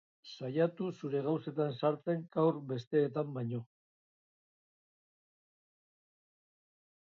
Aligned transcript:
Saiatu 0.35 0.85
zure 0.99 1.19
gauzetan 1.25 1.75
sartzen 1.81 2.23
gaur 2.37 2.57
besteenetan 2.71 3.37
baino. 3.37 3.61